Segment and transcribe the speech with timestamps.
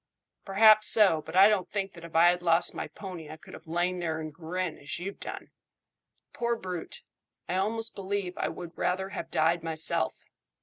[0.45, 3.53] "Perhaps so, but I don't think that if I had lost my pony I could
[3.53, 5.51] have lain there and grinned as you've done.
[6.33, 7.03] Poor brute!
[7.47, 10.15] I almost believe I would rather have died myself."